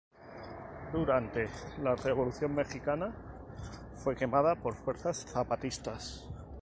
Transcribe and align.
Durante 0.91 1.47
la 1.83 1.93
Revolución 1.95 2.55
mexicana, 2.55 3.13
fue 3.97 4.15
quemada 4.15 4.55
por 4.55 4.73
fuerzas 4.73 5.17
zapatistas. 5.29 6.27